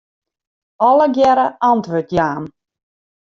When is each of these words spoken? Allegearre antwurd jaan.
Allegearre 0.87 1.45
antwurd 1.69 2.09
jaan. 2.17 2.43